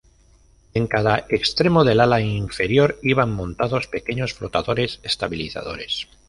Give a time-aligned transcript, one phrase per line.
[0.73, 6.07] En cada extremo del ala inferior iban montados pequeños flotadores estabilizadores.